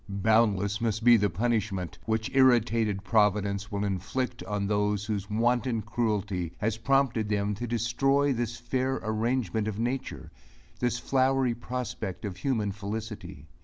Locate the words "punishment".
1.29-1.99